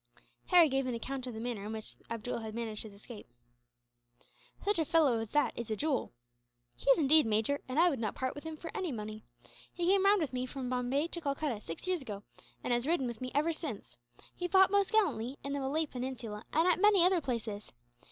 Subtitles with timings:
[0.47, 3.27] Harry gave an account of the manner in which Abdool had managed his escape.
[4.65, 6.11] "Such a fellow as that is a jewel."
[6.75, 9.21] "He is indeed, Major; and I would not part with him for any money.
[9.71, 12.23] He came round with me from Bombay to Calcutta, six years ago,
[12.63, 13.95] and has ridden with me ever since.
[14.35, 17.71] He fought most gallantly, in the Malay Peninsula and at many other places.